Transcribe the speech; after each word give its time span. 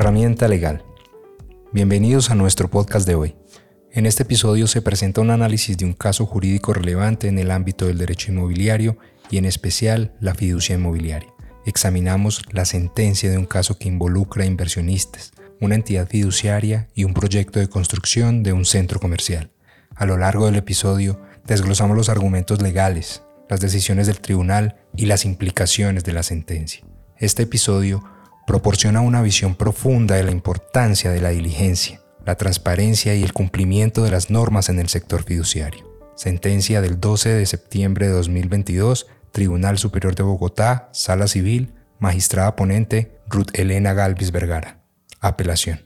Herramienta 0.00 0.46
legal. 0.46 0.84
Bienvenidos 1.72 2.30
a 2.30 2.36
nuestro 2.36 2.70
podcast 2.70 3.04
de 3.04 3.16
hoy. 3.16 3.34
En 3.90 4.06
este 4.06 4.22
episodio 4.22 4.68
se 4.68 4.80
presenta 4.80 5.20
un 5.20 5.30
análisis 5.30 5.76
de 5.76 5.86
un 5.86 5.92
caso 5.92 6.24
jurídico 6.24 6.72
relevante 6.72 7.26
en 7.26 7.36
el 7.36 7.50
ámbito 7.50 7.84
del 7.84 7.98
derecho 7.98 8.30
inmobiliario 8.30 8.96
y 9.28 9.38
en 9.38 9.44
especial 9.44 10.14
la 10.20 10.36
fiducia 10.36 10.76
inmobiliaria. 10.76 11.34
Examinamos 11.66 12.42
la 12.52 12.64
sentencia 12.64 13.28
de 13.28 13.38
un 13.38 13.46
caso 13.46 13.76
que 13.76 13.88
involucra 13.88 14.44
inversionistas, 14.44 15.32
una 15.60 15.74
entidad 15.74 16.06
fiduciaria 16.06 16.86
y 16.94 17.02
un 17.02 17.12
proyecto 17.12 17.58
de 17.58 17.66
construcción 17.66 18.44
de 18.44 18.52
un 18.52 18.66
centro 18.66 19.00
comercial. 19.00 19.50
A 19.96 20.06
lo 20.06 20.16
largo 20.16 20.46
del 20.46 20.54
episodio 20.54 21.20
desglosamos 21.44 21.96
los 21.96 22.08
argumentos 22.08 22.62
legales, 22.62 23.24
las 23.50 23.58
decisiones 23.58 24.06
del 24.06 24.20
tribunal 24.20 24.76
y 24.94 25.06
las 25.06 25.24
implicaciones 25.24 26.04
de 26.04 26.12
la 26.12 26.22
sentencia. 26.22 26.84
Este 27.16 27.42
episodio 27.42 28.04
proporciona 28.48 29.02
una 29.02 29.20
visión 29.20 29.54
profunda 29.54 30.14
de 30.14 30.22
la 30.22 30.30
importancia 30.30 31.10
de 31.10 31.20
la 31.20 31.28
diligencia, 31.28 32.00
la 32.24 32.36
transparencia 32.36 33.14
y 33.14 33.22
el 33.22 33.34
cumplimiento 33.34 34.02
de 34.02 34.10
las 34.10 34.30
normas 34.30 34.70
en 34.70 34.78
el 34.78 34.88
sector 34.88 35.22
fiduciario. 35.22 35.86
Sentencia 36.16 36.80
del 36.80 36.98
12 36.98 37.28
de 37.28 37.44
septiembre 37.44 38.06
de 38.06 38.14
2022, 38.14 39.06
Tribunal 39.32 39.76
Superior 39.76 40.14
de 40.14 40.22
Bogotá, 40.22 40.88
Sala 40.94 41.28
Civil, 41.28 41.74
Magistrada 41.98 42.56
Ponente, 42.56 43.20
Ruth 43.28 43.50
Elena 43.52 43.92
Galvis 43.92 44.32
Vergara. 44.32 44.82
Apelación. 45.20 45.84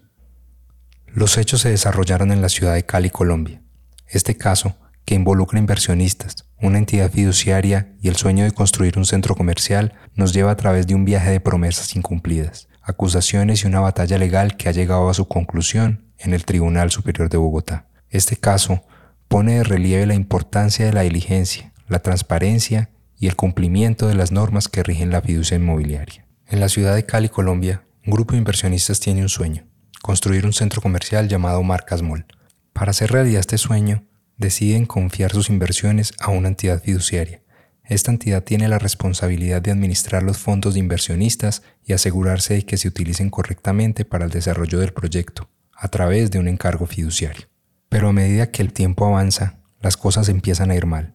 Los 1.09 1.39
hechos 1.39 1.63
se 1.63 1.71
desarrollaron 1.71 2.31
en 2.31 2.43
la 2.43 2.49
ciudad 2.49 2.75
de 2.75 2.87
Cali, 2.87 3.11
Colombia. 3.11 3.61
Este 4.07 4.37
caso, 4.37 4.77
que 5.05 5.15
involucra 5.15 5.59
inversionistas, 5.59 6.47
una 6.61 6.79
entidad 6.79 7.11
fiduciaria 7.11 7.95
y 8.01 8.09
el 8.09 8.17
sueño 8.17 8.45
de 8.45 8.53
construir 8.53 8.99
un 8.99 9.05
centro 9.05 9.35
comercial 9.35 9.95
nos 10.15 10.33
lleva 10.33 10.53
a 10.53 10.57
través 10.57 10.87
de 10.87 10.95
un 10.95 11.05
viaje 11.05 11.31
de 11.31 11.41
promesas 11.41 11.97
incumplidas, 11.97 12.69
acusaciones 12.83 13.65
y 13.65 13.67
una 13.67 13.81
batalla 13.81 14.19
legal 14.19 14.57
que 14.57 14.69
ha 14.69 14.73
llegado 14.73 15.09
a 15.09 15.15
su 15.15 15.27
conclusión 15.27 16.13
en 16.19 16.35
el 16.35 16.45
Tribunal 16.45 16.91
Superior 16.91 17.29
de 17.29 17.39
Bogotá. 17.39 17.89
Este 18.11 18.37
caso 18.37 18.85
pone 19.29 19.57
de 19.57 19.65
relieve 19.65 20.07
la 20.07 20.15
importancia 20.15 20.87
de 20.87 20.93
la 20.93 21.03
diligencia, 21.03 21.73
la 21.89 22.01
transparencia 22.01 22.91
y 23.19 23.27
el 23.27 23.37
cumplimiento 23.37 24.07
de 24.09 24.15
las 24.15 24.33
normas 24.33 24.69
que 24.69 24.83
rigen 24.83 25.11
la 25.11 25.23
fiducia 25.23 25.57
inmobiliaria. 25.57 26.27
En 26.47 26.61
la 26.61 26.69
ciudad 26.69 26.95
de 26.95 27.07
Cali, 27.07 27.29
Colombia, 27.29 27.85
un 28.05 28.13
grupo 28.13 28.33
de 28.33 28.39
inversionistas 28.39 29.01
tiene 29.01 29.23
un 29.23 29.29
sueño, 29.29 29.65
construir 30.03 30.45
un 30.45 30.53
centro 30.53 30.83
comercial 30.83 31.29
llamado 31.29 31.63
Marcas 31.63 32.03
Mall. 32.03 32.27
Para 32.73 32.91
hacer 32.91 33.13
realidad 33.13 33.41
este 33.41 33.59
sueño, 33.59 34.05
deciden 34.37 34.87
confiar 34.87 35.33
sus 35.33 35.51
inversiones 35.51 36.13
a 36.19 36.31
una 36.31 36.49
entidad 36.49 36.83
fiduciaria. 36.83 37.43
Esta 37.85 38.11
entidad 38.11 38.45
tiene 38.45 38.69
la 38.69 38.79
responsabilidad 38.79 39.61
de 39.61 39.71
administrar 39.71 40.23
los 40.23 40.39
fondos 40.39 40.75
de 40.75 40.81
inversionistas 40.81 41.63
y 41.85 41.93
asegurarse 41.93 42.55
de 42.55 42.63
que 42.65 42.77
se 42.77 42.89
utilicen 42.89 43.29
correctamente 43.29 44.05
para 44.05 44.25
el 44.25 44.31
desarrollo 44.31 44.79
del 44.79 44.93
proyecto, 44.93 45.51
a 45.75 45.89
través 45.89 46.31
de 46.31 46.39
un 46.39 46.49
encargo 46.49 46.87
fiduciario. 46.87 47.49
Pero 47.89 48.09
a 48.09 48.13
medida 48.13 48.51
que 48.51 48.63
el 48.63 48.73
tiempo 48.73 49.07
avanza, 49.07 49.59
las 49.81 49.97
cosas 49.97 50.29
empiezan 50.29 50.71
a 50.71 50.77
ir 50.77 50.87
mal. 50.87 51.13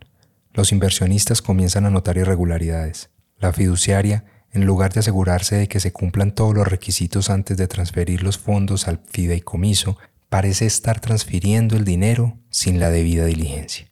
Los 0.54 0.72
inversionistas 0.72 1.42
comienzan 1.42 1.86
a 1.86 1.90
notar 1.90 2.18
irregularidades. 2.18 3.10
La 3.40 3.54
fiduciaria, 3.54 4.26
en 4.52 4.66
lugar 4.66 4.94
de 4.94 5.00
asegurarse 5.00 5.56
de 5.56 5.68
que 5.68 5.80
se 5.80 5.94
cumplan 5.94 6.34
todos 6.34 6.54
los 6.54 6.68
requisitos 6.68 7.30
antes 7.30 7.58
de 7.58 7.68
transferir 7.68 8.24
los 8.24 8.38
fondos 8.38 8.88
al 8.88 9.00
fideicomiso, 9.10 9.98
parece 10.30 10.66
estar 10.66 11.00
transfiriendo 11.00 11.76
el 11.76 11.86
dinero 11.86 12.38
sin 12.50 12.80
la 12.80 12.90
debida 12.90 13.26
diligencia. 13.26 13.92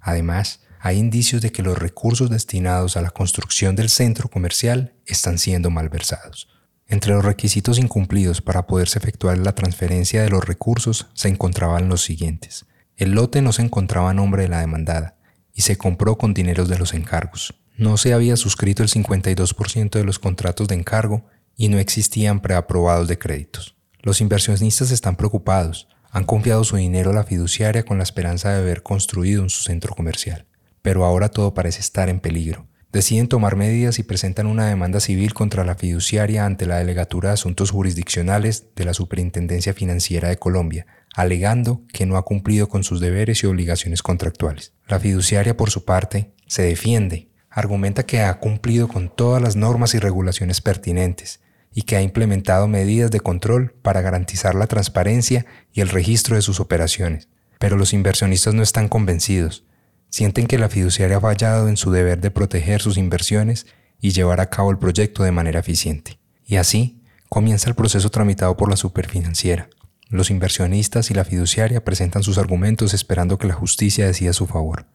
Además, 0.00 0.60
hay 0.80 0.98
indicios 0.98 1.42
de 1.42 1.50
que 1.50 1.62
los 1.62 1.78
recursos 1.78 2.30
destinados 2.30 2.96
a 2.96 3.02
la 3.02 3.10
construcción 3.10 3.76
del 3.76 3.88
centro 3.88 4.28
comercial 4.28 4.94
están 5.06 5.38
siendo 5.38 5.70
malversados. 5.70 6.48
Entre 6.88 7.12
los 7.12 7.24
requisitos 7.24 7.78
incumplidos 7.78 8.40
para 8.40 8.66
poderse 8.66 8.98
efectuar 8.98 9.38
la 9.38 9.54
transferencia 9.54 10.22
de 10.22 10.30
los 10.30 10.44
recursos 10.44 11.08
se 11.14 11.28
encontraban 11.28 11.88
los 11.88 12.02
siguientes. 12.02 12.66
El 12.96 13.12
lote 13.12 13.42
no 13.42 13.52
se 13.52 13.62
encontraba 13.62 14.10
a 14.10 14.14
nombre 14.14 14.42
de 14.42 14.48
la 14.48 14.60
demandada 14.60 15.16
y 15.52 15.62
se 15.62 15.76
compró 15.76 16.16
con 16.16 16.34
dineros 16.34 16.68
de 16.68 16.78
los 16.78 16.94
encargos. 16.94 17.54
No 17.76 17.96
se 17.96 18.12
había 18.12 18.36
suscrito 18.36 18.82
el 18.82 18.88
52% 18.88 19.90
de 19.90 20.04
los 20.04 20.18
contratos 20.18 20.68
de 20.68 20.76
encargo 20.76 21.26
y 21.56 21.68
no 21.68 21.78
existían 21.78 22.40
preaprobados 22.40 23.08
de 23.08 23.18
créditos. 23.18 23.75
Los 24.06 24.20
inversionistas 24.20 24.92
están 24.92 25.16
preocupados, 25.16 25.88
han 26.12 26.22
confiado 26.22 26.62
su 26.62 26.76
dinero 26.76 27.10
a 27.10 27.12
la 27.12 27.24
fiduciaria 27.24 27.82
con 27.82 27.96
la 27.96 28.04
esperanza 28.04 28.52
de 28.52 28.58
haber 28.58 28.84
construido 28.84 29.42
un 29.42 29.50
centro 29.50 29.96
comercial. 29.96 30.46
Pero 30.80 31.04
ahora 31.04 31.28
todo 31.28 31.54
parece 31.54 31.80
estar 31.80 32.08
en 32.08 32.20
peligro. 32.20 32.68
Deciden 32.92 33.26
tomar 33.26 33.56
medidas 33.56 33.98
y 33.98 34.04
presentan 34.04 34.46
una 34.46 34.68
demanda 34.68 35.00
civil 35.00 35.34
contra 35.34 35.64
la 35.64 35.74
fiduciaria 35.74 36.46
ante 36.46 36.66
la 36.66 36.78
Delegatura 36.78 37.30
de 37.30 37.34
Asuntos 37.34 37.72
Jurisdiccionales 37.72 38.68
de 38.76 38.84
la 38.84 38.94
Superintendencia 38.94 39.74
Financiera 39.74 40.28
de 40.28 40.38
Colombia, 40.38 40.86
alegando 41.16 41.82
que 41.92 42.06
no 42.06 42.16
ha 42.16 42.24
cumplido 42.24 42.68
con 42.68 42.84
sus 42.84 43.00
deberes 43.00 43.42
y 43.42 43.48
obligaciones 43.48 44.04
contractuales. 44.04 44.72
La 44.86 45.00
fiduciaria, 45.00 45.56
por 45.56 45.70
su 45.70 45.84
parte, 45.84 46.30
se 46.46 46.62
defiende, 46.62 47.32
argumenta 47.50 48.06
que 48.06 48.20
ha 48.20 48.38
cumplido 48.38 48.86
con 48.86 49.08
todas 49.08 49.42
las 49.42 49.56
normas 49.56 49.94
y 49.94 49.98
regulaciones 49.98 50.60
pertinentes, 50.60 51.40
y 51.76 51.82
que 51.82 51.94
ha 51.94 52.00
implementado 52.00 52.68
medidas 52.68 53.10
de 53.10 53.20
control 53.20 53.74
para 53.82 54.00
garantizar 54.00 54.54
la 54.54 54.66
transparencia 54.66 55.44
y 55.74 55.82
el 55.82 55.90
registro 55.90 56.34
de 56.34 56.40
sus 56.40 56.58
operaciones. 56.58 57.28
Pero 57.58 57.76
los 57.76 57.92
inversionistas 57.92 58.54
no 58.54 58.62
están 58.62 58.88
convencidos. 58.88 59.62
Sienten 60.08 60.46
que 60.46 60.56
la 60.56 60.70
fiduciaria 60.70 61.18
ha 61.18 61.20
fallado 61.20 61.68
en 61.68 61.76
su 61.76 61.90
deber 61.90 62.22
de 62.22 62.30
proteger 62.30 62.80
sus 62.80 62.96
inversiones 62.96 63.66
y 64.00 64.12
llevar 64.12 64.40
a 64.40 64.48
cabo 64.48 64.70
el 64.70 64.78
proyecto 64.78 65.22
de 65.22 65.32
manera 65.32 65.60
eficiente. 65.60 66.18
Y 66.46 66.56
así 66.56 67.02
comienza 67.28 67.68
el 67.68 67.76
proceso 67.76 68.08
tramitado 68.08 68.56
por 68.56 68.70
la 68.70 68.76
superfinanciera. 68.76 69.68
Los 70.08 70.30
inversionistas 70.30 71.10
y 71.10 71.14
la 71.14 71.24
fiduciaria 71.26 71.84
presentan 71.84 72.22
sus 72.22 72.38
argumentos 72.38 72.94
esperando 72.94 73.36
que 73.36 73.48
la 73.48 73.54
justicia 73.54 74.06
decida 74.06 74.30
a 74.30 74.32
su 74.32 74.46
favor. 74.46 74.86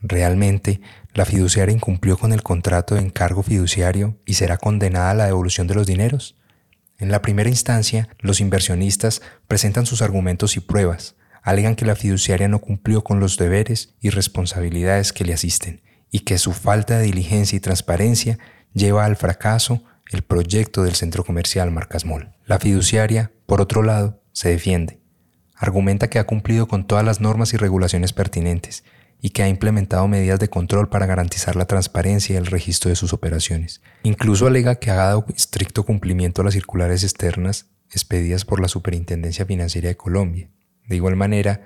¿Realmente 0.00 0.80
la 1.14 1.24
fiduciaria 1.24 1.74
incumplió 1.74 2.16
con 2.16 2.32
el 2.32 2.42
contrato 2.42 2.94
de 2.94 3.00
encargo 3.00 3.42
fiduciario 3.42 4.16
y 4.24 4.34
será 4.34 4.56
condenada 4.56 5.10
a 5.10 5.14
la 5.14 5.26
devolución 5.26 5.66
de 5.66 5.74
los 5.74 5.86
dineros? 5.86 6.36
En 6.98 7.10
la 7.10 7.22
primera 7.22 7.48
instancia, 7.48 8.08
los 8.20 8.40
inversionistas 8.40 9.22
presentan 9.46 9.86
sus 9.86 10.02
argumentos 10.02 10.56
y 10.56 10.60
pruebas, 10.60 11.16
alegan 11.42 11.76
que 11.76 11.84
la 11.84 11.96
fiduciaria 11.96 12.48
no 12.48 12.60
cumplió 12.60 13.02
con 13.02 13.20
los 13.20 13.36
deberes 13.36 13.94
y 14.00 14.10
responsabilidades 14.10 15.12
que 15.12 15.24
le 15.24 15.32
asisten 15.32 15.82
y 16.10 16.20
que 16.20 16.38
su 16.38 16.52
falta 16.52 16.98
de 16.98 17.04
diligencia 17.04 17.56
y 17.56 17.60
transparencia 17.60 18.38
lleva 18.72 19.04
al 19.04 19.16
fracaso 19.16 19.82
el 20.10 20.22
proyecto 20.22 20.82
del 20.82 20.94
centro 20.94 21.24
comercial 21.24 21.70
Marcas 21.70 22.04
Mall. 22.04 22.34
La 22.46 22.58
fiduciaria, 22.58 23.32
por 23.46 23.60
otro 23.60 23.82
lado, 23.82 24.22
se 24.32 24.48
defiende. 24.48 25.00
Argumenta 25.54 26.08
que 26.08 26.18
ha 26.18 26.26
cumplido 26.26 26.68
con 26.68 26.86
todas 26.86 27.04
las 27.04 27.20
normas 27.20 27.52
y 27.52 27.56
regulaciones 27.56 28.12
pertinentes 28.12 28.84
y 29.20 29.30
que 29.30 29.42
ha 29.42 29.48
implementado 29.48 30.06
medidas 30.06 30.38
de 30.38 30.48
control 30.48 30.88
para 30.88 31.06
garantizar 31.06 31.56
la 31.56 31.66
transparencia 31.66 32.34
y 32.34 32.36
el 32.36 32.46
registro 32.46 32.88
de 32.88 32.96
sus 32.96 33.12
operaciones. 33.12 33.80
Incluso 34.02 34.46
alega 34.46 34.76
que 34.76 34.90
ha 34.90 34.96
dado 34.96 35.24
estricto 35.34 35.84
cumplimiento 35.84 36.42
a 36.42 36.44
las 36.44 36.54
circulares 36.54 37.02
externas 37.02 37.66
expedidas 37.90 38.44
por 38.44 38.60
la 38.60 38.68
Superintendencia 38.68 39.46
Financiera 39.46 39.88
de 39.88 39.96
Colombia. 39.96 40.50
De 40.86 40.96
igual 40.96 41.16
manera, 41.16 41.62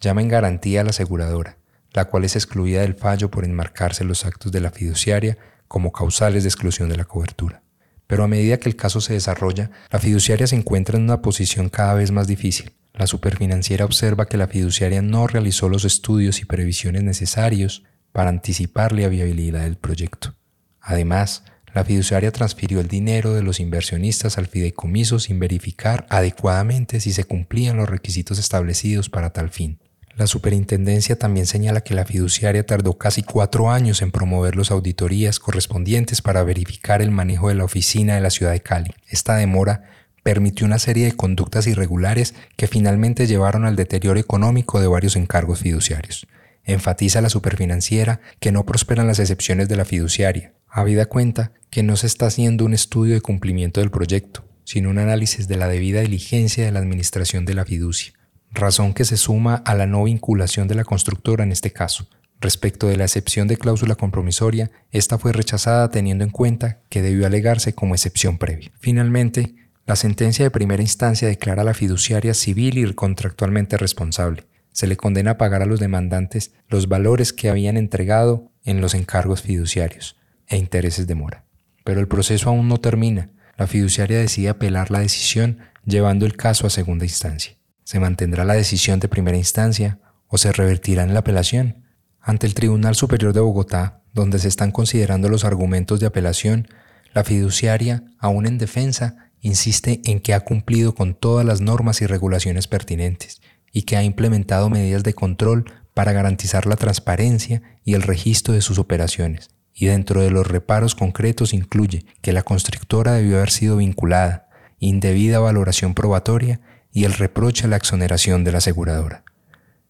llama 0.00 0.20
en 0.20 0.28
garantía 0.28 0.82
a 0.82 0.84
la 0.84 0.90
aseguradora, 0.90 1.58
la 1.92 2.06
cual 2.06 2.24
es 2.24 2.36
excluida 2.36 2.82
del 2.82 2.94
fallo 2.94 3.30
por 3.30 3.44
enmarcarse 3.44 4.04
los 4.04 4.24
actos 4.24 4.52
de 4.52 4.60
la 4.60 4.70
fiduciaria 4.70 5.38
como 5.66 5.92
causales 5.92 6.44
de 6.44 6.50
exclusión 6.50 6.88
de 6.88 6.96
la 6.96 7.04
cobertura. 7.04 7.62
Pero 8.06 8.24
a 8.24 8.28
medida 8.28 8.58
que 8.58 8.68
el 8.68 8.76
caso 8.76 9.00
se 9.00 9.14
desarrolla, 9.14 9.70
la 9.90 9.98
fiduciaria 9.98 10.46
se 10.46 10.56
encuentra 10.56 10.98
en 10.98 11.04
una 11.04 11.22
posición 11.22 11.68
cada 11.68 11.94
vez 11.94 12.10
más 12.10 12.26
difícil 12.26 12.72
la 12.94 13.06
superfinanciera 13.06 13.84
observa 13.84 14.26
que 14.26 14.36
la 14.36 14.48
fiduciaria 14.48 15.02
no 15.02 15.26
realizó 15.26 15.68
los 15.68 15.84
estudios 15.84 16.40
y 16.40 16.44
previsiones 16.44 17.02
necesarios 17.02 17.84
para 18.12 18.28
anticipar 18.28 18.92
la 18.92 19.08
viabilidad 19.08 19.62
del 19.62 19.76
proyecto. 19.76 20.34
Además, 20.80 21.44
la 21.74 21.84
fiduciaria 21.84 22.32
transfirió 22.32 22.80
el 22.80 22.88
dinero 22.88 23.32
de 23.32 23.42
los 23.42 23.58
inversionistas 23.58 24.36
al 24.36 24.46
fideicomiso 24.46 25.18
sin 25.18 25.38
verificar 25.38 26.06
adecuadamente 26.10 27.00
si 27.00 27.12
se 27.12 27.24
cumplían 27.24 27.78
los 27.78 27.88
requisitos 27.88 28.38
establecidos 28.38 29.08
para 29.08 29.30
tal 29.30 29.48
fin. 29.48 29.78
La 30.14 30.26
superintendencia 30.26 31.18
también 31.18 31.46
señala 31.46 31.80
que 31.80 31.94
la 31.94 32.04
fiduciaria 32.04 32.66
tardó 32.66 32.98
casi 32.98 33.22
cuatro 33.22 33.70
años 33.70 34.02
en 34.02 34.10
promover 34.10 34.56
las 34.56 34.70
auditorías 34.70 35.38
correspondientes 35.38 36.20
para 36.20 36.42
verificar 36.42 37.00
el 37.00 37.10
manejo 37.10 37.48
de 37.48 37.54
la 37.54 37.64
oficina 37.64 38.16
de 38.16 38.20
la 38.20 38.28
ciudad 38.28 38.52
de 38.52 38.60
Cali. 38.60 38.94
Esta 39.08 39.36
demora 39.36 39.84
permitió 40.22 40.66
una 40.66 40.78
serie 40.78 41.06
de 41.06 41.12
conductas 41.12 41.66
irregulares 41.66 42.34
que 42.56 42.66
finalmente 42.66 43.26
llevaron 43.26 43.64
al 43.64 43.76
deterioro 43.76 44.18
económico 44.18 44.80
de 44.80 44.86
varios 44.86 45.16
encargos 45.16 45.60
fiduciarios. 45.60 46.26
Enfatiza 46.64 47.20
la 47.20 47.28
superfinanciera 47.28 48.20
que 48.38 48.52
no 48.52 48.64
prosperan 48.64 49.06
las 49.06 49.18
excepciones 49.18 49.68
de 49.68 49.76
la 49.76 49.84
fiduciaria, 49.84 50.52
habida 50.68 51.06
cuenta 51.06 51.52
que 51.70 51.82
no 51.82 51.96
se 51.96 52.06
está 52.06 52.26
haciendo 52.26 52.64
un 52.64 52.74
estudio 52.74 53.14
de 53.14 53.20
cumplimiento 53.20 53.80
del 53.80 53.90
proyecto, 53.90 54.44
sino 54.64 54.90
un 54.90 54.98
análisis 54.98 55.48
de 55.48 55.56
la 55.56 55.68
debida 55.68 56.00
diligencia 56.00 56.64
de 56.64 56.70
la 56.70 56.78
administración 56.78 57.44
de 57.44 57.54
la 57.54 57.64
fiducia, 57.64 58.12
razón 58.52 58.94
que 58.94 59.04
se 59.04 59.16
suma 59.16 59.56
a 59.56 59.74
la 59.74 59.86
no 59.86 60.04
vinculación 60.04 60.68
de 60.68 60.76
la 60.76 60.84
constructora 60.84 61.42
en 61.42 61.52
este 61.52 61.72
caso. 61.72 62.08
Respecto 62.40 62.88
de 62.88 62.96
la 62.96 63.04
excepción 63.04 63.46
de 63.46 63.56
cláusula 63.56 63.94
compromisoria, 63.94 64.70
esta 64.90 65.16
fue 65.16 65.32
rechazada 65.32 65.90
teniendo 65.90 66.24
en 66.24 66.30
cuenta 66.30 66.80
que 66.88 67.00
debió 67.00 67.26
alegarse 67.26 67.72
como 67.72 67.94
excepción 67.94 68.36
previa. 68.36 68.72
Finalmente, 68.80 69.54
La 69.84 69.96
sentencia 69.96 70.44
de 70.44 70.50
primera 70.50 70.80
instancia 70.80 71.26
declara 71.26 71.62
a 71.62 71.64
la 71.64 71.74
fiduciaria 71.74 72.34
civil 72.34 72.78
y 72.78 72.94
contractualmente 72.94 73.76
responsable. 73.76 74.46
Se 74.70 74.86
le 74.86 74.96
condena 74.96 75.32
a 75.32 75.38
pagar 75.38 75.60
a 75.62 75.66
los 75.66 75.80
demandantes 75.80 76.52
los 76.68 76.88
valores 76.88 77.32
que 77.32 77.50
habían 77.50 77.76
entregado 77.76 78.50
en 78.64 78.80
los 78.80 78.94
encargos 78.94 79.42
fiduciarios 79.42 80.16
e 80.46 80.56
intereses 80.56 81.06
de 81.08 81.16
mora. 81.16 81.44
Pero 81.84 82.00
el 82.00 82.06
proceso 82.06 82.48
aún 82.48 82.68
no 82.68 82.78
termina. 82.78 83.30
La 83.58 83.66
fiduciaria 83.66 84.18
decide 84.18 84.50
apelar 84.50 84.90
la 84.90 85.00
decisión 85.00 85.58
llevando 85.84 86.26
el 86.26 86.36
caso 86.36 86.66
a 86.66 86.70
segunda 86.70 87.04
instancia. 87.04 87.56
¿Se 87.82 87.98
mantendrá 87.98 88.44
la 88.44 88.54
decisión 88.54 89.00
de 89.00 89.08
primera 89.08 89.36
instancia 89.36 89.98
o 90.28 90.38
se 90.38 90.52
revertirá 90.52 91.02
en 91.02 91.12
la 91.12 91.20
apelación? 91.20 91.84
Ante 92.20 92.46
el 92.46 92.54
Tribunal 92.54 92.94
Superior 92.94 93.32
de 93.32 93.40
Bogotá, 93.40 94.00
donde 94.12 94.38
se 94.38 94.46
están 94.46 94.70
considerando 94.70 95.28
los 95.28 95.44
argumentos 95.44 95.98
de 95.98 96.06
apelación, 96.06 96.68
la 97.12 97.24
fiduciaria, 97.24 98.04
aún 98.18 98.46
en 98.46 98.58
defensa, 98.58 99.31
insiste 99.42 100.00
en 100.04 100.20
que 100.20 100.32
ha 100.32 100.40
cumplido 100.40 100.94
con 100.94 101.14
todas 101.14 101.44
las 101.44 101.60
normas 101.60 102.00
y 102.00 102.06
regulaciones 102.06 102.68
pertinentes 102.68 103.42
y 103.72 103.82
que 103.82 103.96
ha 103.96 104.02
implementado 104.02 104.70
medidas 104.70 105.02
de 105.02 105.14
control 105.14 105.70
para 105.92 106.12
garantizar 106.12 106.66
la 106.66 106.76
transparencia 106.76 107.62
y 107.84 107.94
el 107.94 108.02
registro 108.02 108.54
de 108.54 108.62
sus 108.62 108.78
operaciones. 108.78 109.50
Y 109.74 109.86
dentro 109.86 110.22
de 110.22 110.30
los 110.30 110.46
reparos 110.46 110.94
concretos 110.94 111.52
incluye 111.52 112.06
que 112.20 112.32
la 112.32 112.42
constructora 112.42 113.12
debió 113.12 113.36
haber 113.36 113.50
sido 113.50 113.76
vinculada, 113.76 114.48
indebida 114.78 115.38
valoración 115.38 115.94
probatoria 115.94 116.60
y 116.92 117.04
el 117.04 117.12
reproche 117.12 117.66
a 117.66 117.68
la 117.68 117.76
exoneración 117.76 118.44
de 118.44 118.52
la 118.52 118.58
aseguradora. 118.58 119.24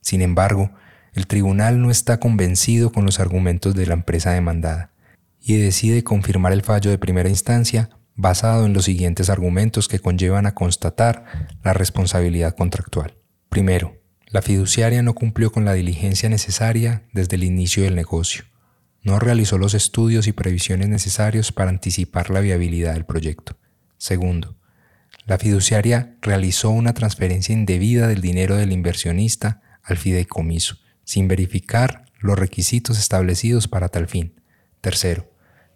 Sin 0.00 0.22
embargo, 0.22 0.70
el 1.12 1.26
tribunal 1.26 1.81
no 1.82 1.90
está 1.90 2.19
convencido 2.19 2.90
con 2.90 3.04
los 3.04 3.20
argumentos 3.20 3.75
de 3.75 3.87
la 3.87 3.94
empresa 3.94 4.31
demandada 4.31 4.93
y 5.40 5.56
decide 5.56 6.04
confirmar 6.04 6.52
el 6.52 6.62
fallo 6.62 6.90
de 6.90 6.99
primera 6.99 7.28
instancia 7.28 7.90
basado 8.14 8.67
en 8.67 8.73
los 8.73 8.85
siguientes 8.85 9.31
argumentos 9.31 9.88
que 9.88 9.99
conllevan 9.99 10.47
a 10.47 10.55
constatar 10.55 11.49
la 11.62 11.73
responsabilidad 11.73 12.55
contractual. 12.55 13.17
Primero, 13.49 13.97
la 14.26 14.43
fiduciaria 14.43 15.03
no 15.03 15.14
cumplió 15.14 15.53
con 15.53 15.64
la 15.64 15.75
diligencia 15.75 16.29
necesaria 16.29 17.05
desde 17.12 17.37
el 17.37 17.44
inicio 17.44 17.82
del 17.82 17.94
negocio. 17.94 18.44
No 19.03 19.19
realizó 19.19 19.59
los 19.59 19.75
estudios 19.75 20.26
y 20.26 20.32
previsiones 20.32 20.88
necesarios 20.88 21.53
para 21.53 21.70
anticipar 21.70 22.31
la 22.31 22.41
viabilidad 22.41 22.94
del 22.94 23.05
proyecto. 23.05 23.56
Segundo, 23.99 24.56
la 25.26 25.38
fiduciaria 25.38 26.17
realizó 26.20 26.70
una 26.70 26.94
transferencia 26.94 27.53
indebida 27.53 28.09
del 28.09 28.20
dinero 28.20 28.56
del 28.56 28.73
inversionista 28.73 29.61
al 29.82 29.97
fideicomiso, 29.97 30.79
sin 31.05 31.29
verificar 31.29 32.06
los 32.20 32.38
requisitos 32.38 32.99
establecidos 32.99 33.69
para 33.69 33.88
tal 33.88 34.06
fin. 34.06 34.41
Tercero, 34.81 35.31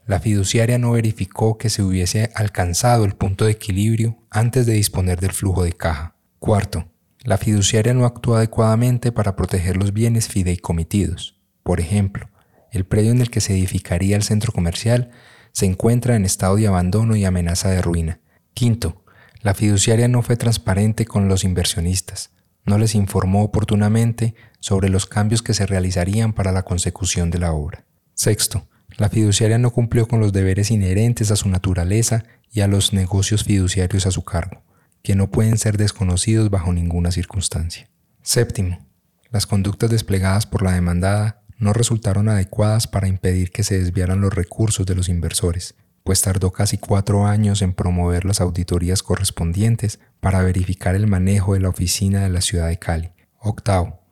la 0.06 0.20
fiduciaria 0.20 0.79
no 0.79 0.93
verificó 0.93 1.58
que 1.58 1.69
se 1.69 1.82
hubiese 1.82 2.31
alcanzado 2.35 3.05
el 3.05 3.14
punto 3.14 3.44
de 3.44 3.53
equilibrio 3.53 4.17
antes 4.31 4.64
de 4.64 4.75
disponer 4.75 5.20
del 5.20 5.32
flujo 5.32 5.64
de 5.64 5.73
caja. 5.73 6.14
Cuarto, 6.38 6.87
la 7.25 7.38
fiduciaria 7.38 7.93
no 7.93 8.06
actuó 8.06 8.37
adecuadamente 8.37 9.11
para 9.11 9.35
proteger 9.35 9.76
los 9.76 9.93
bienes 9.93 10.29
fideicomitidos. 10.29 11.41
Por 11.64 11.81
ejemplo, 11.81 12.31
el 12.70 12.85
predio 12.87 13.11
en 13.11 13.20
el 13.20 13.31
que 13.31 13.41
se 13.41 13.55
edificaría 13.55 14.17
el 14.17 14.23
centro 14.23 14.53
comercial 14.53 15.11
se 15.50 15.67
encuentra 15.67 16.14
en 16.14 16.25
estado 16.25 16.55
de 16.55 16.69
abandono 16.69 17.17
y 17.17 17.25
amenaza 17.25 17.70
de 17.70 17.82
ruina. 17.82 18.20
Quinto, 18.55 19.02
la 19.43 19.55
fiduciaria 19.55 20.06
no 20.06 20.23
fue 20.23 20.37
transparente 20.37 21.05
con 21.05 21.26
los 21.29 21.43
inversionistas, 21.43 22.31
no 22.64 22.79
les 22.79 22.94
informó 22.94 23.43
oportunamente 23.43 24.35
sobre 24.61 24.88
los 24.88 25.06
cambios 25.06 25.43
que 25.43 25.55
se 25.55 25.67
realizarían 25.67 26.32
para 26.32 26.52
la 26.52 26.62
consecución 26.62 27.31
de 27.31 27.38
la 27.41 27.52
obra. 27.52 27.87
Sexto, 28.14 28.69
la 28.97 29.09
fiduciaria 29.09 29.59
no 29.59 29.71
cumplió 29.71 30.09
con 30.09 30.21
los 30.21 30.33
deberes 30.33 30.71
inherentes 30.71 31.31
a 31.31 31.37
su 31.37 31.49
naturaleza 31.49 32.25
y 32.51 32.61
a 32.61 32.67
los 32.67 32.93
negocios 32.93 33.45
fiduciarios 33.45 34.07
a 34.07 34.11
su 34.11 34.25
cargo 34.25 34.63
que 35.07 35.15
no 35.15 35.31
pueden 35.31 35.57
ser 35.57 35.77
desconocidos 35.77 36.51
bajo 36.51 36.73
ninguna 36.73 37.13
circunstancia. 37.13 37.89
Séptimo, 38.23 38.85
las 39.31 39.47
conductas 39.47 39.89
desplegadas 39.89 40.47
por 40.47 40.63
la 40.63 40.73
demandada 40.73 41.43
no 41.59 41.73
resultaron 41.73 42.29
adecuadas 42.29 42.89
para 42.89 43.07
impedir 43.07 43.53
que 43.53 43.63
se 43.63 43.79
desviaran 43.79 44.21
los 44.21 44.35
recursos 44.35 44.85
de 44.85 44.97
los 44.97 45.09
inversores, 45.09 45.77
pues 46.03 46.23
tardó 46.23 46.51
casi 46.51 46.77
cuatro 46.77 47.25
años 47.25 47.63
en 47.63 47.73
promover 47.73 48.25
las 48.25 48.41
auditorías 48.41 49.05
correspondientes 49.05 50.01
para 50.19 50.43
verificar 50.43 50.97
el 50.97 51.07
manejo 51.07 51.55
de 51.55 51.61
la 51.61 51.69
oficina 51.69 52.25
de 52.25 52.31
la 52.31 52.41
ciudad 52.41 52.67
de 52.67 52.81
Cali. 52.81 53.13
Octavo, 53.39 54.03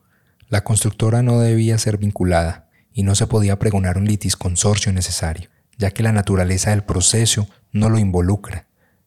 la 0.47 0.63
constructora 0.63 1.23
no 1.23 1.41
debía 1.41 1.77
ser 1.77 1.97
vinculada 1.97 2.64
y 2.95 3.03
no 3.03 3.13
se 3.13 3.27
podía 3.27 3.59
pregonar 3.59 3.99
un 3.99 4.05
litisconsorcio 4.05 4.91
necesario, 4.91 5.51
ya 5.77 5.91
que 5.91 6.01
la 6.01 6.11
naturaleza 6.11 6.71
del 6.71 6.83
proceso 6.83 7.47
no 7.71 7.89
lo 7.89 7.99
involucra 7.99 8.65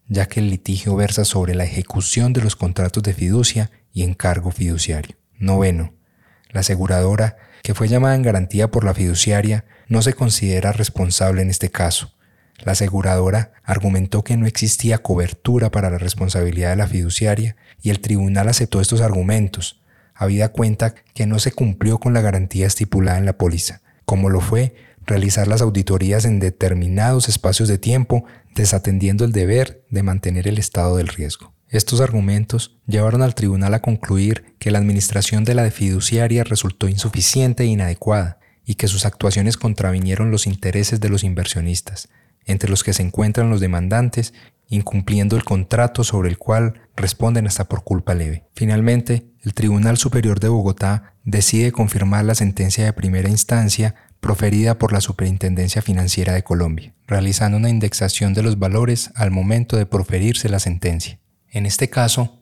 ya 0.09 0.27
que 0.27 0.41
el 0.41 0.51
litigio 0.51 0.97
versa 0.97 1.25
sobre 1.25 1.55
la 1.55 1.65
ejecución 1.65 2.33
de 2.33 2.41
los 2.41 2.57
contratos 2.57 3.03
de 3.03 3.13
fiducia 3.13 3.71
y 3.93 4.03
encargo 4.03 4.51
fiduciario. 4.51 5.17
Noveno, 5.39 5.95
la 6.51 6.61
aseguradora, 6.61 7.37
que 7.63 7.75
fue 7.75 7.89
llamada 7.89 8.15
en 8.15 8.23
garantía 8.23 8.71
por 8.71 8.85
la 8.85 8.95
fiduciaria, 8.95 9.67
no 9.87 10.03
se 10.03 10.15
considera 10.15 10.73
responsable 10.73 11.43
en 11.43 11.51
este 11.51 11.71
caso. 11.71 12.15
La 12.59 12.73
aseguradora 12.73 13.53
argumentó 13.63 14.25
que 14.25 14.37
no 14.37 14.47
existía 14.47 14.99
cobertura 14.99 15.71
para 15.71 15.91
la 15.91 15.99
responsabilidad 15.99 16.71
de 16.71 16.77
la 16.77 16.89
fiduciaria 16.89 17.57
y 17.83 17.91
el 17.91 18.01
tribunal 18.01 18.49
aceptó 18.49 18.81
estos 18.81 19.01
argumentos, 19.01 19.81
habida 20.19 20.51
cuenta 20.51 20.95
que 21.15 21.27
no 21.27 21.39
se 21.39 21.53
cumplió 21.53 21.99
con 21.99 22.13
la 22.13 22.21
garantía 22.21 22.67
estipulada 22.67 23.19
en 23.19 23.25
la 23.25 23.39
póliza, 23.39 23.81
como 24.05 24.29
lo 24.29 24.41
fue 24.41 24.75
realizar 25.07 25.49
las 25.49 25.63
auditorías 25.63 26.25
en 26.25 26.41
determinados 26.41 27.29
espacios 27.29 27.69
de 27.69 27.79
tiempo, 27.79 28.25
desatendiendo 28.55 29.25
el 29.25 29.33
deber 29.33 29.85
de 29.89 30.03
mantener 30.03 30.49
el 30.49 30.59
estado 30.59 30.97
del 30.97 31.09
riesgo. 31.09 31.55
Estos 31.71 32.01
argumentos 32.01 32.79
llevaron 32.87 33.23
al 33.23 33.35
tribunal 33.35 33.75
a 33.75 33.81
concluir 33.81 34.57
que 34.59 34.71
la 34.71 34.79
administración 34.79 35.45
de 35.45 35.55
la 35.55 35.71
fiduciaria 35.71 36.43
resultó 36.45 36.89
insuficiente 36.89 37.63
e 37.63 37.67
inadecuada 37.67 38.39
y 38.67 38.75
que 38.75 38.89
sus 38.89 39.07
actuaciones 39.07 39.57
contravinieron 39.57 40.31
los 40.31 40.47
intereses 40.47 41.01
de 41.01 41.09
los 41.09 41.25
inversionistas, 41.25 42.09
entre 42.45 42.69
los 42.69 42.83
que 42.83 42.93
se 42.93 43.03
encuentran 43.03 43.51
los 43.51 43.61
demandantes, 43.61 44.35
incumpliendo 44.69 45.37
el 45.37 45.45
contrato 45.45 46.05
sobre 46.05 46.29
el 46.29 46.39
cual 46.39 46.81
responden 46.97 47.47
hasta 47.47 47.69
por 47.69 47.85
culpa 47.85 48.15
leve. 48.15 48.45
Finalmente, 48.55 49.27
el 49.43 49.55
Tribunal 49.55 49.97
Superior 49.97 50.41
de 50.41 50.49
Bogotá 50.49 51.15
decide 51.25 51.73
confirmar 51.73 52.25
la 52.25 52.35
sentencia 52.35 52.85
de 52.85 52.93
primera 52.93 53.29
instancia 53.29 53.95
proferida 54.21 54.79
por 54.79 54.93
la 54.93 55.01
Superintendencia 55.01 55.81
Financiera 55.81 56.33
de 56.33 56.43
Colombia, 56.43 56.95
realizando 57.07 57.57
una 57.57 57.71
indexación 57.71 58.35
de 58.35 58.43
los 58.43 58.59
valores 58.59 59.11
al 59.15 59.31
momento 59.31 59.77
de 59.77 59.87
proferirse 59.87 60.49
la 60.49 60.59
sentencia. 60.59 61.21
En 61.51 61.67
este 61.67 61.89
caso, 61.89 62.39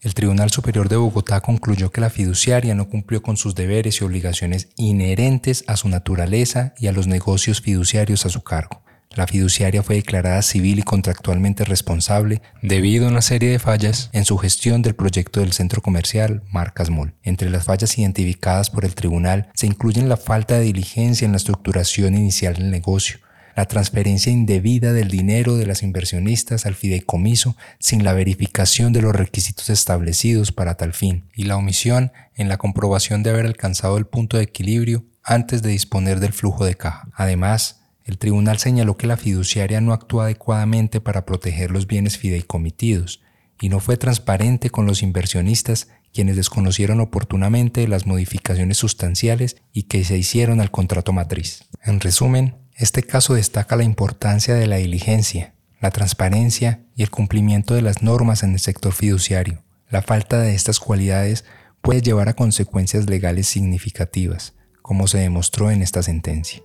el 0.00 0.12
Tribunal 0.12 0.50
Superior 0.50 0.90
de 0.90 0.96
Bogotá 0.96 1.40
concluyó 1.40 1.90
que 1.90 2.02
la 2.02 2.10
fiduciaria 2.10 2.74
no 2.74 2.90
cumplió 2.90 3.22
con 3.22 3.38
sus 3.38 3.54
deberes 3.54 4.00
y 4.00 4.04
obligaciones 4.04 4.68
inherentes 4.76 5.64
a 5.66 5.76
su 5.78 5.88
naturaleza 5.88 6.74
y 6.78 6.88
a 6.88 6.92
los 6.92 7.06
negocios 7.06 7.62
fiduciarios 7.62 8.26
a 8.26 8.28
su 8.28 8.42
cargo, 8.42 8.82
la 9.16 9.26
fiduciaria 9.26 9.82
fue 9.82 9.96
declarada 9.96 10.42
civil 10.42 10.78
y 10.78 10.82
contractualmente 10.82 11.64
responsable 11.64 12.42
debido 12.62 13.06
a 13.06 13.10
una 13.10 13.22
serie 13.22 13.50
de 13.50 13.58
fallas 13.58 14.10
en 14.12 14.24
su 14.24 14.38
gestión 14.38 14.82
del 14.82 14.94
proyecto 14.94 15.40
del 15.40 15.52
centro 15.52 15.82
comercial 15.82 16.42
Marcas 16.50 16.90
Mall. 16.90 17.14
Entre 17.22 17.50
las 17.50 17.64
fallas 17.64 17.96
identificadas 17.98 18.70
por 18.70 18.84
el 18.84 18.94
tribunal 18.94 19.50
se 19.54 19.66
incluyen 19.66 20.08
la 20.08 20.16
falta 20.16 20.56
de 20.56 20.64
diligencia 20.64 21.26
en 21.26 21.32
la 21.32 21.38
estructuración 21.38 22.14
inicial 22.14 22.54
del 22.54 22.70
negocio, 22.70 23.18
la 23.56 23.66
transferencia 23.66 24.32
indebida 24.32 24.92
del 24.92 25.08
dinero 25.08 25.56
de 25.56 25.66
las 25.66 25.82
inversionistas 25.82 26.66
al 26.66 26.74
fideicomiso 26.74 27.56
sin 27.78 28.04
la 28.04 28.12
verificación 28.12 28.92
de 28.92 29.02
los 29.02 29.14
requisitos 29.14 29.70
establecidos 29.70 30.52
para 30.52 30.76
tal 30.76 30.92
fin, 30.92 31.24
y 31.34 31.44
la 31.44 31.56
omisión 31.56 32.12
en 32.34 32.48
la 32.48 32.58
comprobación 32.58 33.22
de 33.22 33.30
haber 33.30 33.46
alcanzado 33.46 33.96
el 33.96 34.06
punto 34.06 34.36
de 34.36 34.44
equilibrio 34.44 35.04
antes 35.22 35.62
de 35.62 35.70
disponer 35.70 36.20
del 36.20 36.32
flujo 36.32 36.64
de 36.64 36.74
caja. 36.74 37.08
Además, 37.14 37.83
el 38.04 38.18
tribunal 38.18 38.58
señaló 38.58 38.96
que 38.96 39.06
la 39.06 39.16
fiduciaria 39.16 39.80
no 39.80 39.92
actuó 39.92 40.20
adecuadamente 40.20 41.00
para 41.00 41.24
proteger 41.24 41.70
los 41.70 41.86
bienes 41.86 42.18
fideicomitidos 42.18 43.22
y 43.60 43.70
no 43.70 43.80
fue 43.80 43.96
transparente 43.96 44.68
con 44.68 44.84
los 44.84 45.02
inversionistas 45.02 45.88
quienes 46.12 46.36
desconocieron 46.36 47.00
oportunamente 47.00 47.88
las 47.88 48.06
modificaciones 48.06 48.76
sustanciales 48.76 49.56
y 49.72 49.84
que 49.84 50.04
se 50.04 50.16
hicieron 50.16 50.60
al 50.60 50.70
contrato 50.70 51.12
matriz. 51.12 51.64
En 51.82 51.98
resumen, 51.98 52.56
este 52.76 53.02
caso 53.02 53.34
destaca 53.34 53.74
la 53.74 53.84
importancia 53.84 54.54
de 54.54 54.66
la 54.66 54.76
diligencia, 54.76 55.54
la 55.80 55.90
transparencia 55.90 56.84
y 56.94 57.02
el 57.02 57.10
cumplimiento 57.10 57.74
de 57.74 57.82
las 57.82 58.02
normas 58.02 58.42
en 58.42 58.52
el 58.52 58.60
sector 58.60 58.92
fiduciario. 58.92 59.64
La 59.90 60.02
falta 60.02 60.40
de 60.40 60.54
estas 60.54 60.78
cualidades 60.78 61.44
puede 61.82 62.00
llevar 62.00 62.28
a 62.28 62.34
consecuencias 62.34 63.08
legales 63.08 63.46
significativas, 63.46 64.54
como 64.82 65.08
se 65.08 65.18
demostró 65.18 65.70
en 65.70 65.82
esta 65.82 66.02
sentencia. 66.02 66.62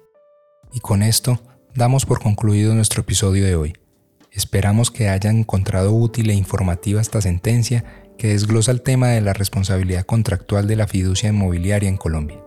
Y 0.73 0.79
con 0.79 1.01
esto 1.01 1.41
damos 1.75 2.05
por 2.05 2.21
concluido 2.21 2.75
nuestro 2.75 3.01
episodio 3.01 3.45
de 3.45 3.55
hoy. 3.55 3.73
Esperamos 4.31 4.91
que 4.91 5.09
hayan 5.09 5.39
encontrado 5.39 5.93
útil 5.93 6.29
e 6.29 6.33
informativa 6.33 7.01
esta 7.01 7.21
sentencia 7.21 7.83
que 8.17 8.27
desglosa 8.27 8.71
el 8.71 8.81
tema 8.81 9.07
de 9.09 9.21
la 9.21 9.33
responsabilidad 9.33 10.05
contractual 10.05 10.67
de 10.67 10.75
la 10.75 10.87
fiducia 10.87 11.29
inmobiliaria 11.29 11.89
en 11.89 11.97
Colombia. 11.97 12.43